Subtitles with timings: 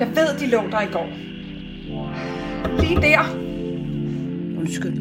[0.00, 1.08] Jeg ved, de lå der i går.
[2.80, 3.22] Lige der.
[4.60, 4.98] Undskyld.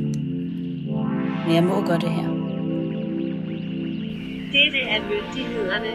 [1.45, 2.29] Men jeg må gøre det her.
[4.55, 5.93] Dette er myndighederne.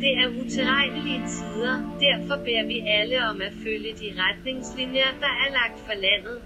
[0.00, 5.50] Det er utilregnelige tider, derfor beder vi alle om at følge de retningslinjer, der er
[5.52, 6.38] lagt for landet.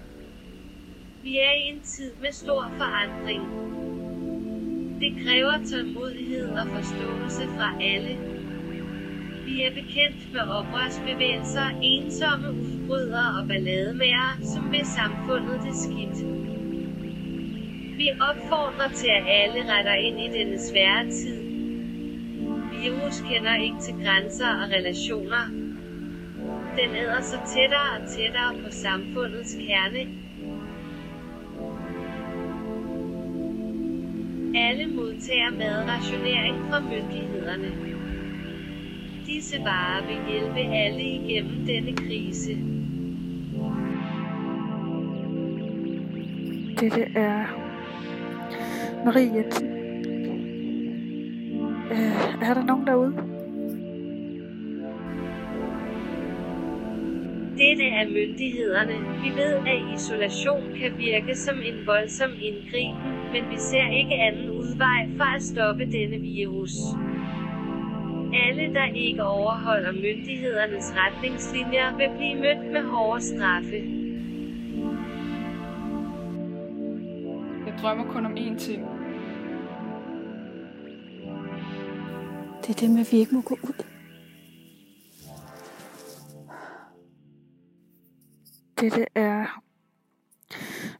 [1.23, 3.43] Vi er i en tid med stor forandring.
[4.99, 8.40] Det kræver tålmodighed og forståelse fra alle.
[9.51, 16.17] Vi er bekendt med oprørsbevægelser, ensomme udbrydere og ballademager, som vil samfundet det skidt.
[17.97, 21.39] Vi opfordrer til, at alle retter ind i denne svære tid.
[22.81, 25.45] Virus kender ikke til grænser og relationer.
[26.79, 30.01] Den æder sig tættere og tættere på samfundets kerne.
[34.65, 38.00] Alle modtager madrationering fra myndighederne.
[39.41, 42.51] Disse varer vil hjælpe alle igennem denne krise.
[46.79, 47.45] Dette er
[49.05, 49.67] Marie Jensen.
[51.91, 53.13] Øh, er der nogen derude?
[57.57, 58.93] Dette er myndighederne.
[59.23, 64.49] Vi ved, at isolation kan virke som en voldsom indgriben, men vi ser ikke anden
[64.49, 66.71] udvej for at stoppe denne virus.
[68.33, 73.77] Alle, der ikke overholder myndighedernes retningslinjer, vil blive mødt med hårde straffe.
[77.65, 78.87] Jeg drømmer kun om én ting.
[82.61, 83.85] Det er det med, at vi ikke må gå ud.
[88.79, 89.63] Dette er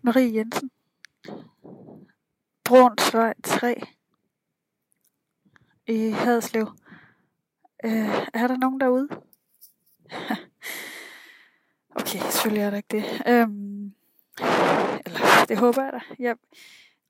[0.02, 0.72] Marie Jensen.
[2.66, 3.82] Brunsvej 3
[5.88, 6.81] i Haderslev.
[7.86, 9.08] Øh, er der nogen derude?
[12.00, 13.04] okay, selvfølgelig er der ikke det.
[13.28, 13.94] Øhm,
[15.06, 16.00] eller, det håber jeg da.
[16.20, 16.38] Jeg,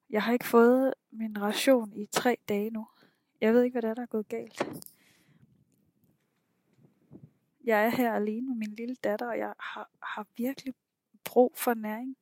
[0.09, 2.87] jeg har ikke fået min ration i tre dage nu.
[3.41, 4.67] Jeg ved ikke, hvad der er, der er gået galt.
[7.63, 10.73] Jeg er her alene med min lille datter, og jeg har, har virkelig
[11.23, 12.17] brug for næring.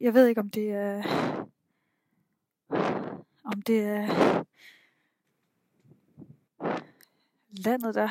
[0.00, 1.02] Jeg ved ikke, om det er...
[3.44, 4.44] Om det er
[7.52, 8.08] landet, der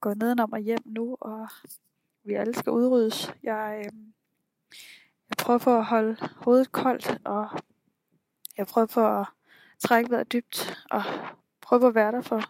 [0.00, 1.48] går nedenom og hjem nu, og
[2.24, 3.32] vi alle skal udryddes.
[3.42, 3.92] Jeg, øh,
[5.28, 7.48] jeg prøver på at holde hovedet koldt, og
[8.56, 9.26] jeg prøver på at
[9.78, 11.02] trække vejret dybt, og
[11.60, 12.40] prøve på at være der for,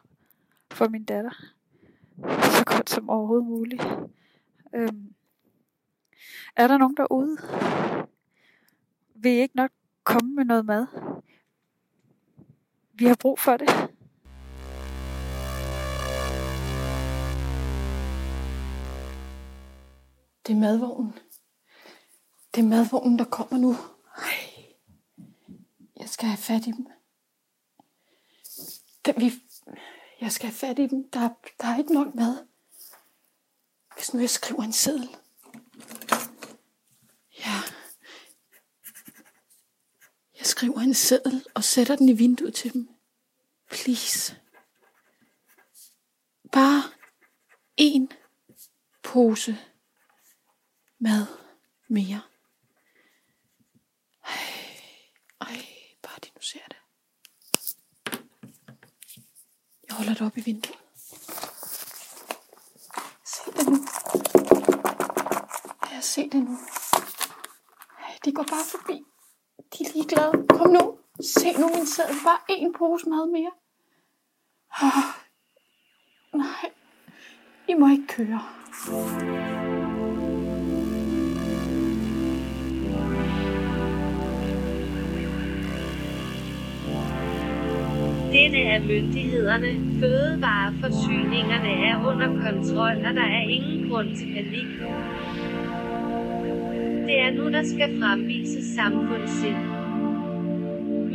[0.71, 1.45] for min datter.
[2.43, 3.83] Så godt som overhovedet muligt.
[4.75, 5.15] Øhm,
[6.57, 7.37] er der nogen derude?
[9.15, 9.71] Vil I ikke nok
[10.05, 10.87] komme med noget mad?
[12.93, 13.92] Vi har brug for det.
[20.47, 21.13] Det er madvognen.
[22.55, 23.77] Det er madvognen, der kommer nu.
[24.17, 24.53] Ej.
[25.97, 26.87] Jeg skal have fat i dem.
[29.05, 29.33] Den, vi,
[30.21, 31.11] jeg skal have fat i dem.
[31.11, 31.29] Der,
[31.61, 32.47] der er ikke nok mad.
[33.95, 35.17] Hvis nu jeg skriver en seddel.
[37.39, 37.57] Ja.
[40.39, 42.89] Jeg skriver en seddel og sætter den i vinduet til dem.
[43.71, 44.37] Please.
[46.53, 46.83] Bare
[47.77, 48.13] en
[49.03, 49.59] pose
[51.03, 51.27] mad
[51.89, 52.21] mere.
[54.25, 54.39] Ej,
[55.41, 55.67] ej,
[56.03, 56.77] bare de nu ser det.
[59.89, 60.79] Jeg holder det op i vinduet.
[63.25, 63.79] Se det nu.
[65.91, 66.59] Ja, se det nu.
[67.99, 69.05] Ej, de går bare forbi.
[69.73, 70.47] De er ligeglade.
[70.49, 70.99] Kom nu.
[71.23, 72.17] Se nu min sædel.
[72.25, 73.53] Bare en pose mad mere.
[74.83, 75.05] Oh,
[76.33, 76.73] nej.
[77.69, 79.52] I må ikke køre.
[88.33, 89.73] Denne er myndighederne.
[90.01, 94.67] Fødevareforsyningerne er under kontrol, og der er ingen grund til panik.
[97.07, 99.57] Det er nu, der skal fremvises samfundssind.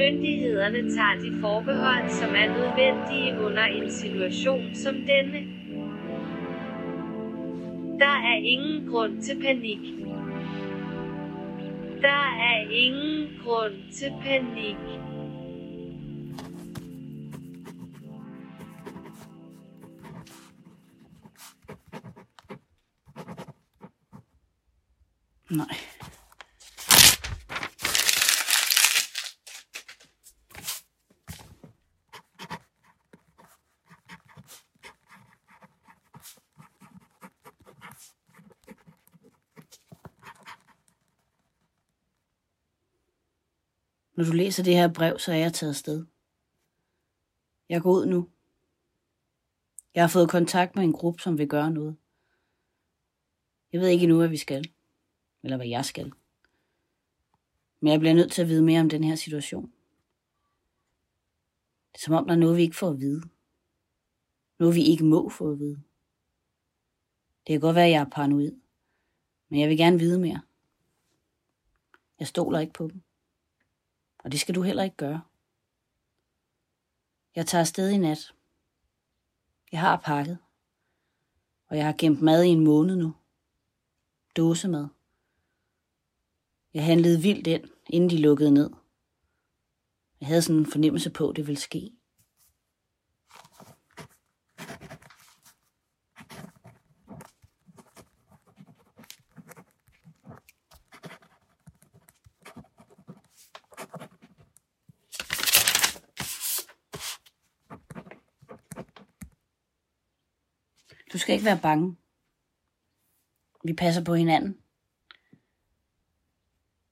[0.02, 5.40] Myndighederne tager de forbehold, som er nødvendige under en situation som denne.
[8.00, 9.80] Der er ingen grund til panik.
[12.02, 15.07] Der er ingen grund til panik.
[44.18, 46.06] Når du læser det her brev, så er jeg taget sted.
[47.70, 48.30] Jeg går ud nu.
[49.96, 51.98] Jeg har fået kontakt med en gruppe, som vil gøre noget.
[53.72, 54.72] Jeg ved ikke endnu, hvad vi skal.
[55.44, 56.14] Eller hvad jeg skal.
[57.80, 59.72] Men jeg bliver nødt til at vide mere om den her situation.
[61.92, 63.22] Det er som om, der er noget, vi ikke får at vide.
[64.60, 65.76] Noget, vi ikke må få at vide.
[67.48, 68.52] Det kan godt være, at jeg er paranoid.
[69.50, 70.42] Men jeg vil gerne vide mere.
[72.20, 73.02] Jeg stoler ikke på dem.
[74.28, 75.22] Og det skal du heller ikke gøre.
[77.36, 78.34] Jeg tager afsted i nat.
[79.72, 80.38] Jeg har pakket.
[81.68, 83.16] Og jeg har gemt mad i en måned nu.
[84.38, 84.88] Dåsemad.
[86.74, 88.70] Jeg handlede vildt ind, inden de lukkede ned.
[90.20, 91.97] Jeg havde sådan en fornemmelse på, at det ville ske.
[111.14, 111.98] Du skal ikke være bange.
[113.64, 114.62] Vi passer på hinanden.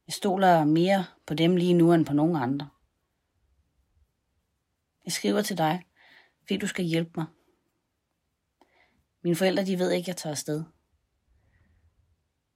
[0.07, 2.69] Jeg stoler mere på dem lige nu end på nogen andre.
[5.05, 5.85] Jeg skriver til dig,
[6.39, 7.25] fordi du skal hjælpe mig.
[9.21, 10.63] Mine forældre, de ved ikke, at jeg tager afsted.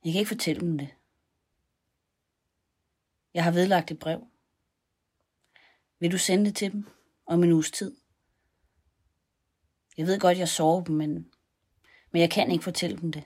[0.06, 0.89] Jeg kan ikke fortælle dem det.
[3.33, 4.27] Jeg har vedlagt et brev.
[6.00, 6.88] Vil du sende det til dem
[7.25, 7.97] om en uges tid?
[9.97, 11.29] Jeg ved godt, jeg sover dem, men,
[12.11, 13.23] men jeg kan ikke fortælle dem det.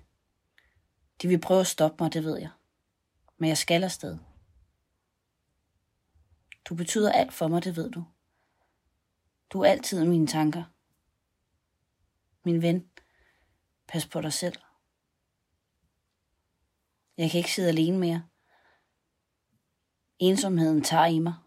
[1.21, 2.49] De vil prøve at stoppe mig, det ved jeg.
[3.37, 4.17] Men jeg skal afsted.
[6.65, 8.05] Du betyder alt for mig, det ved du.
[9.49, 10.63] Du er altid i mine tanker.
[12.43, 12.89] Min ven,
[13.87, 14.55] pas på dig selv.
[17.17, 18.27] Jeg kan ikke sidde alene mere.
[20.19, 21.42] Ensomheden tager i mig.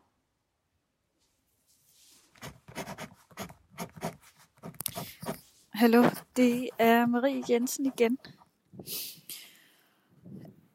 [5.77, 6.05] Hallo,
[6.37, 8.19] det er Marie Jensen igen.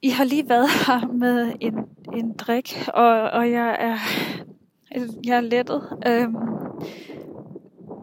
[0.01, 1.75] I har lige været her med en,
[2.13, 3.97] en drik, og, og jeg er
[5.25, 5.99] jeg er lettet.
[6.07, 6.35] Øhm,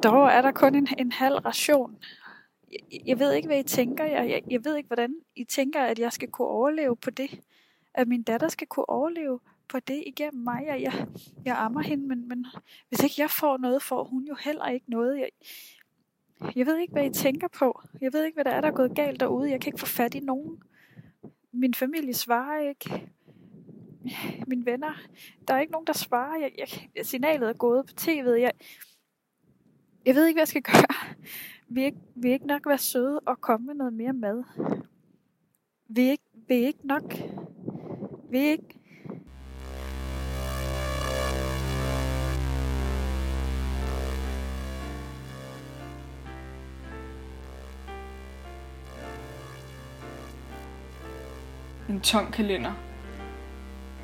[0.03, 1.97] dog er der kun en, en halv ration.
[2.73, 4.05] Jeg, jeg ved ikke, hvad I tænker.
[4.05, 7.41] Jeg, jeg, jeg ved ikke, hvordan I tænker, at jeg skal kunne overleve på det.
[7.95, 10.63] At min datter skal kunne overleve på det igennem mig.
[10.67, 11.07] Jeg, jeg,
[11.45, 12.47] jeg ammer hende, men, men
[12.89, 15.19] hvis ikke jeg får noget, får hun jo heller ikke noget.
[15.19, 15.29] Jeg,
[16.57, 17.81] jeg ved ikke, hvad I tænker på.
[18.01, 19.51] Jeg ved ikke, hvad der er, der er gået galt derude.
[19.51, 20.63] Jeg kan ikke få fat i nogen.
[21.53, 23.11] Min familie svarer ikke.
[24.47, 24.95] Mine venner.
[25.49, 26.41] Der er ikke nogen, der svarer.
[26.41, 28.41] Jeg, jeg, signalet er gået på tv'et.
[28.41, 28.53] Jeg,
[30.07, 31.17] jeg ved ikke, hvad jeg skal gøre.
[31.69, 34.45] Vil ikke, vil ikke nok være søde og komme med noget mere mad?
[35.89, 37.15] Vil ikke, vil ikke nok?
[38.31, 38.78] Vil ikke?
[51.89, 52.73] En tom kalender.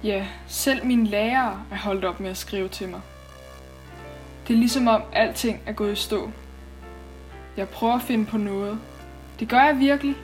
[0.04, 3.00] Ja, selv mine lærere er holdt op med at skrive til mig.
[4.48, 6.30] Det er ligesom om alting er gået i stå.
[7.56, 8.78] Jeg prøver at finde på noget.
[9.40, 10.16] Det gør jeg virkelig.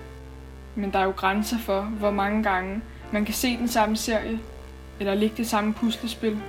[0.75, 2.83] Men der er jo grænser for, hvor mange gange
[3.13, 4.39] man kan se den samme serie,
[5.01, 6.43] eller ligge det samme puslespil.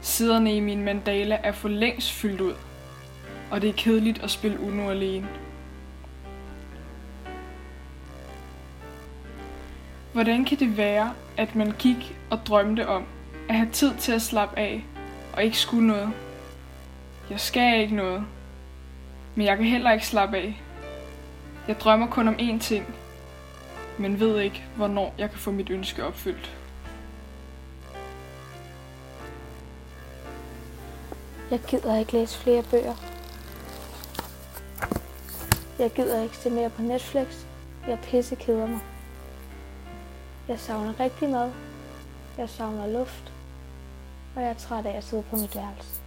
[0.00, 2.54] Siderne i min mandala er for længst fyldt ud,
[3.50, 5.28] og det er kedeligt at spille Uno alene.
[10.14, 13.06] Hvordan kan det være, at man gik og drømte om
[13.48, 14.84] at have tid til at slappe af
[15.32, 16.10] og ikke skulle noget?
[17.30, 18.24] Jeg skal ikke noget,
[19.34, 20.62] men jeg kan heller ikke slappe af.
[21.68, 22.94] Jeg drømmer kun om én ting,
[23.98, 26.56] men ved ikke, hvornår jeg kan få mit ønske opfyldt.
[31.50, 32.94] Jeg gider ikke læse flere bøger.
[35.78, 37.26] Jeg gider ikke se mere på Netflix.
[37.88, 38.80] Jeg pisse keder mig.
[40.48, 41.52] Jeg savner rigtig mad.
[42.38, 43.32] Jeg savner luft.
[44.36, 46.00] Og jeg er træt af at sidde på mit værelse.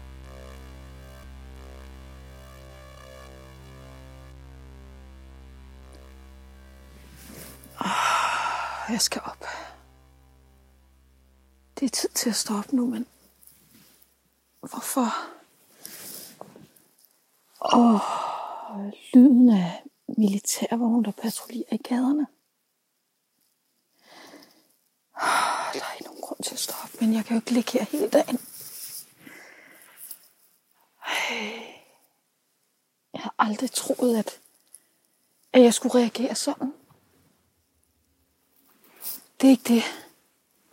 [7.79, 9.45] Ah, jeg skal op.
[11.79, 13.05] Det er tid til at stå op nu, men
[14.59, 15.07] hvorfor?
[17.75, 18.01] Åh,
[19.13, 19.83] lyden af
[20.17, 22.27] militærvogne, der patruljerer i gaderne.
[25.21, 27.71] Åh, Der er ikke nogen grund til at stoppe, men jeg kan jo ikke ligge
[27.71, 28.39] her hele dagen.
[33.13, 34.39] Jeg har aldrig troet, at,
[35.53, 36.73] at jeg skulle reagere sådan.
[39.41, 39.83] Det er ikke det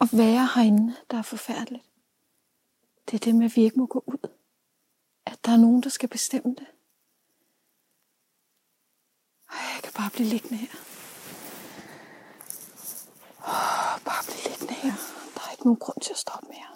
[0.01, 1.85] at være herinde, der er forfærdeligt.
[3.11, 4.31] Det er det med, at vi ikke må gå ud.
[5.27, 6.67] At der er nogen, der skal bestemme det.
[9.51, 10.75] Jeg kan bare blive liggende her.
[13.47, 14.93] Oh, bare blive liggende her.
[15.35, 16.75] Der er ikke nogen grund til at stoppe mere.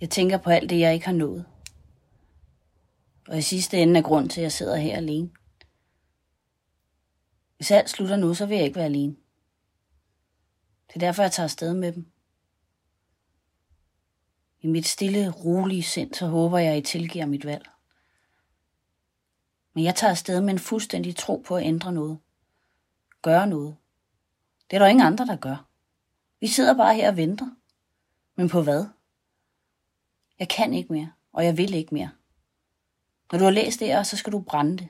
[0.00, 1.46] Jeg tænker på alt det, jeg ikke har nået.
[3.28, 5.30] Og i sidste ende er grund til, at jeg sidder her alene.
[7.56, 9.16] Hvis alt slutter nu, så vil jeg ikke være alene.
[10.96, 12.06] Det er derfor, jeg tager afsted med dem.
[14.60, 17.68] I mit stille, rolige sind, så håber jeg, at I tilgiver mit valg.
[19.74, 22.18] Men jeg tager afsted med en fuldstændig tro på at ændre noget.
[23.22, 23.76] Gøre noget.
[24.70, 25.68] Det er der ingen andre, der gør.
[26.40, 27.50] Vi sidder bare her og venter.
[28.36, 28.86] Men på hvad?
[30.38, 32.10] Jeg kan ikke mere, og jeg vil ikke mere.
[33.32, 34.88] Når du har læst det her, så skal du brænde det.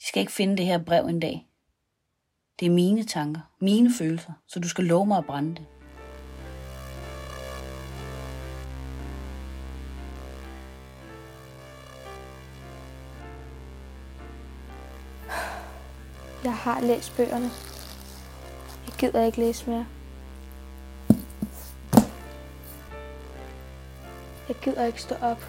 [0.00, 1.45] De skal ikke finde det her brev en dag.
[2.60, 5.64] Det er mine tanker, mine følelser, så du skal love mig at brænde det.
[16.44, 17.50] Jeg har læst bøgerne.
[18.86, 19.86] Jeg gider ikke læse mere.
[24.48, 25.46] Jeg gider ikke stå op,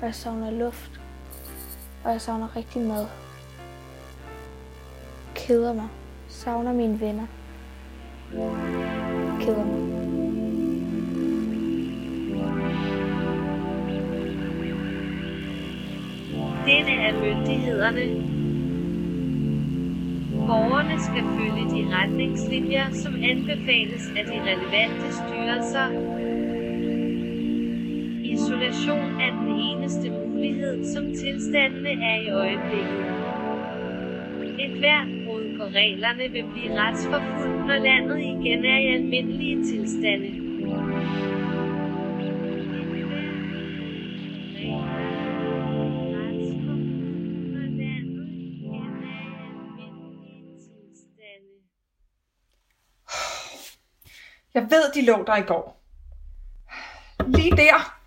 [0.00, 1.00] og jeg savner luft,
[2.04, 3.06] og jeg savner rigtig mad.
[5.34, 5.88] Keder mig.
[6.34, 7.26] Savner mine venner.
[9.40, 9.80] Keder mig.
[16.66, 18.04] Dette er myndighederne.
[20.46, 25.88] Borgerne skal følge de retningslinjer, som anbefales af de relevante styrelser.
[28.24, 33.04] Isolation er den eneste mulighed, som tilstandene er i øjeblikket.
[34.58, 35.13] Et hvert
[35.64, 40.40] for reglerne vil blive retsforfulgt, når landet igen er i almindelige tilstande.
[54.54, 55.80] Jeg ved, de lå der i går.
[57.26, 57.98] Lige der.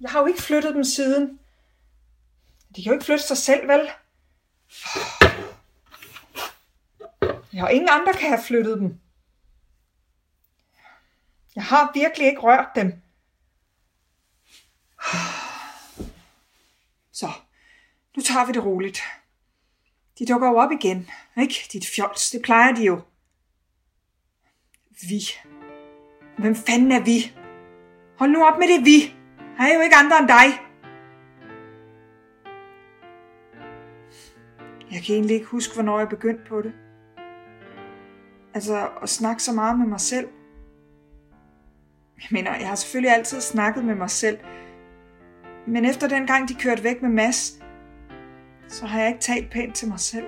[0.00, 1.38] Jeg har jo ikke flyttet dem siden.
[2.76, 3.88] De kan jo ikke flytte sig selv, vel?
[7.52, 9.00] Jeg har ingen andre kan have flyttet dem.
[11.54, 13.02] Jeg har virkelig ikke rørt dem.
[17.12, 17.28] Så,
[18.16, 19.00] nu tager vi det roligt.
[20.18, 21.68] De dukker jo op igen, ikke?
[21.72, 23.00] Dit fjols, det plejer de jo.
[25.08, 25.20] Vi.
[26.38, 27.36] Hvem fanden er vi?
[28.18, 29.16] Hold nu op med det vi.
[29.58, 30.46] Jeg er jo ikke andre end dig.
[34.90, 36.72] Jeg kan egentlig ikke huske, hvornår jeg begyndte på det.
[38.54, 40.28] Altså at snakke så meget med mig selv.
[42.16, 44.38] Jeg mener, jeg har selvfølgelig altid snakket med mig selv.
[45.66, 47.62] Men efter den gang, de kørte væk med Mads,
[48.68, 50.26] så har jeg ikke talt pænt til mig selv.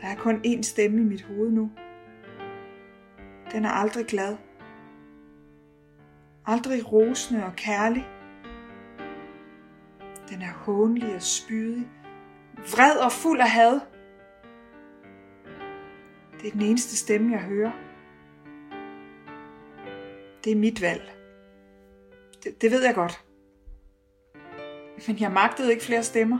[0.00, 1.70] Der er kun én stemme i mit hoved nu.
[3.52, 4.36] Den er aldrig glad.
[6.46, 8.06] Aldrig rosende og kærlig.
[10.30, 11.88] Den er hånlig og spydig.
[12.56, 13.80] Vred og fuld af had.
[16.46, 17.70] Det er den eneste stemme, jeg hører.
[20.44, 21.12] Det er mit valg.
[22.44, 23.24] Det, det ved jeg godt.
[25.06, 26.38] Men jeg magtede ikke flere stemmer.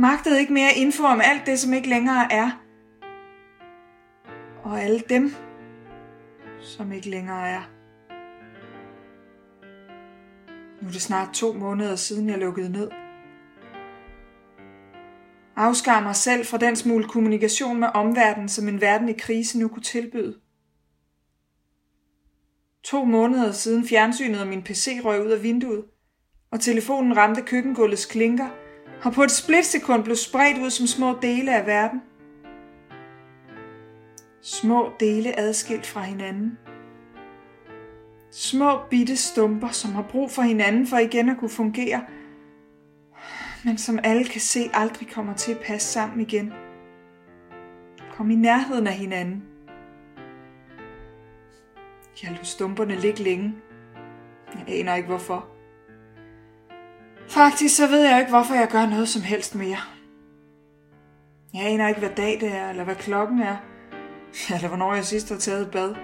[0.00, 2.50] Magtede ikke mere info om alt det, som ikke længere er.
[4.62, 5.30] Og alle dem,
[6.60, 7.62] som ikke længere er.
[10.82, 13.07] Nu er det snart to måneder siden, jeg lukkede ned.
[15.58, 19.68] Afskar mig selv fra den smule kommunikation med omverdenen, som en verden i krise nu
[19.68, 20.36] kunne tilbyde.
[22.84, 25.84] To måneder siden fjernsynet og min PC røg ud af vinduet,
[26.50, 28.48] og telefonen ramte køkkengulvets klinker,
[29.04, 32.00] og på et splitsekund blev spredt ud som små dele af verden.
[34.42, 36.58] Små dele adskilt fra hinanden.
[38.30, 42.04] Små bitte stumper, som har brug for hinanden for igen at kunne fungere,
[43.64, 46.52] men som alle kan se aldrig kommer til at passe sammen igen.
[48.12, 49.44] Kom i nærheden af hinanden.
[52.22, 53.54] Jeg lå stumperne ligge længe.
[54.54, 55.48] Jeg aner ikke hvorfor.
[57.28, 59.78] Faktisk så ved jeg ikke, hvorfor jeg gør noget som helst mere.
[61.54, 63.56] Jeg aner ikke, hvad dag det er, eller hvad klokken er.
[64.54, 65.94] Eller hvornår jeg sidst har taget et bad.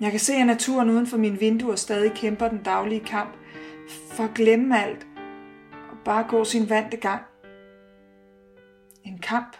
[0.00, 3.36] Jeg kan se, at naturen uden for mine vinduer stadig kæmper den daglige kamp
[3.90, 5.06] for at glemme alt
[5.90, 7.22] og bare gå sin vante gang.
[9.04, 9.56] En kamp,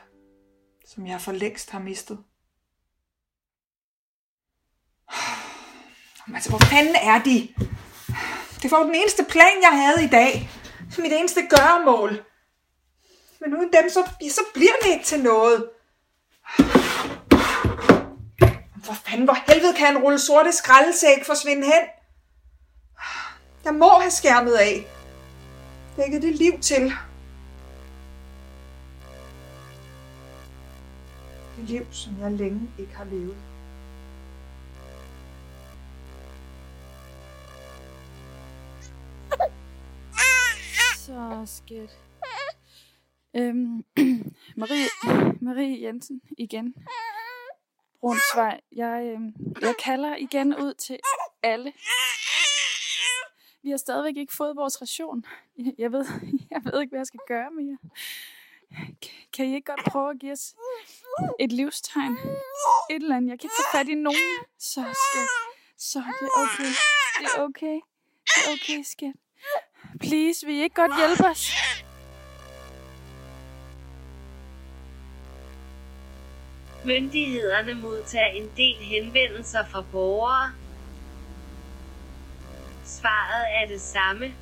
[0.86, 2.18] som jeg for længst har mistet.
[6.34, 7.54] Altså, hvor fanden er de?
[8.62, 10.50] Det var jo den eneste plan, jeg havde i dag.
[10.98, 12.24] Mit eneste gøremål.
[13.40, 15.70] Men uden dem, så, så bliver det ikke til noget.
[18.84, 21.99] Hvor fanden, hvor helvede kan en rulle sorte skraldesæk forsvinde hen?
[23.64, 24.86] Jeg må have skærmet af.
[25.96, 26.92] Lægget det liv til.
[31.56, 33.36] Det liv, som jeg længe ikke har levet.
[40.96, 41.98] Så skidt.
[43.36, 43.84] Øhm,
[44.60, 44.88] Marie,
[45.40, 46.74] Marie Jensen igen.
[48.00, 48.60] Brunsvej.
[48.76, 50.98] Jeg, øhm, jeg kalder igen ud til
[51.42, 51.72] alle.
[53.62, 55.24] Vi har stadigvæk ikke fået vores ration.
[55.78, 56.04] Jeg- ved,
[56.50, 57.78] jeg ved ikke, hvad jeg skal gøre mere.
[59.32, 60.54] Kan I ikke godt prøve at give os
[61.40, 62.12] et livstegn?
[62.90, 63.30] Et eller andet.
[63.30, 64.30] Jeg kan ikke få fat i nogen.
[64.58, 65.26] Så skal
[65.78, 66.70] Så det er okay.
[67.20, 67.80] Det er okay.
[68.26, 69.14] Det er okay, skat.
[70.00, 71.52] Please, vil I ikke godt hjælpe os?
[76.84, 80.52] Myndighederne modtager en del henvendelser fra borgere.
[82.90, 84.34] Svaret er det samme.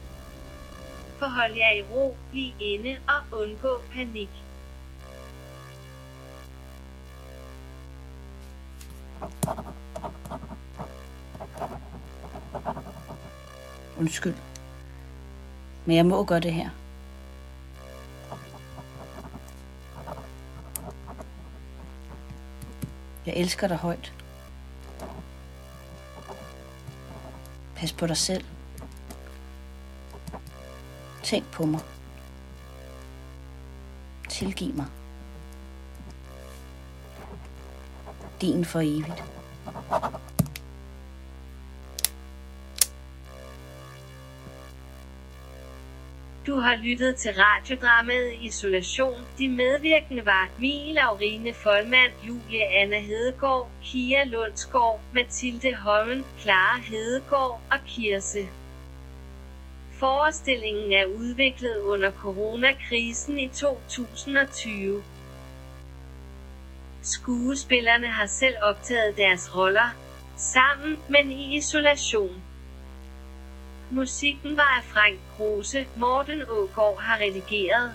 [1.18, 4.28] Forhold jer i ro, bliv inde og undgå panik.
[13.98, 14.34] Undskyld.
[15.84, 16.70] Men jeg må gøre det her.
[23.26, 24.12] Jeg elsker dig højt.
[27.80, 28.44] Pas på dig selv.
[31.22, 31.80] Tænk på mig.
[34.28, 34.86] Tilgiv mig.
[38.40, 39.24] Din for evigt.
[46.48, 49.26] Du har lyttet til radiodramaet Isolation.
[49.38, 57.60] De medvirkende var Mie Laurine Folmand, Julie Anna Hedegaard, Kia Lundsgaard, Mathilde Holmen, Clara Hedegaard
[57.70, 58.48] og Kirse.
[60.00, 65.04] Forestillingen er udviklet under coronakrisen i 2020.
[67.02, 69.90] Skuespillerne har selv optaget deres roller,
[70.36, 72.47] sammen, men i isolation.
[73.90, 77.94] Musikken var af Frank Kruse, Morten Ågaard har redigeret.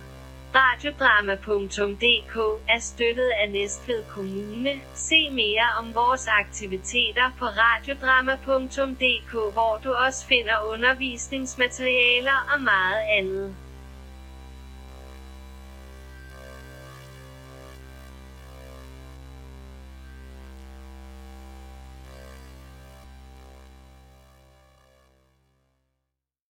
[0.55, 2.35] Radiodrama.dk
[2.67, 4.81] er støttet af Næstved Kommune.
[4.93, 13.57] Se mere om vores aktiviteter på radiodrama.dk, hvor du også finder undervisningsmaterialer og meget andet.